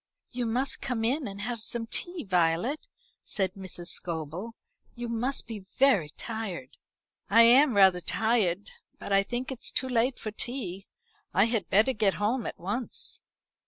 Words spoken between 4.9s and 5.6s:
"You must be